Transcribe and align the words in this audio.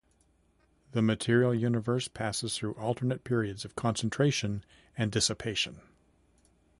The 0.93 1.03
material 1.03 1.53
universe 1.53 2.07
passes 2.07 2.57
through 2.57 2.73
alternate 2.73 3.23
periods 3.23 3.65
of 3.65 3.75
concentration 3.75 4.63
and 4.97 5.11
dissipation. 5.11 5.79